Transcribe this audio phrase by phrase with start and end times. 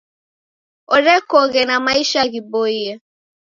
[0.95, 2.91] Orekoghe na maisha ghiboie.